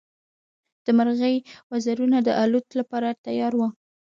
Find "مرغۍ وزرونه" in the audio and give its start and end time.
0.97-2.17